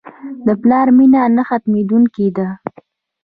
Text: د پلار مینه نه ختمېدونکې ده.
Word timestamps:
د 0.45 0.47
پلار 0.61 0.87
مینه 0.97 1.21
نه 1.35 1.43
ختمېدونکې 1.49 2.27
ده. 2.37 2.47